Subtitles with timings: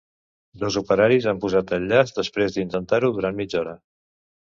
[0.63, 3.81] Dos operaris han posat el llaç després d’intentar-ho durant mitja hora.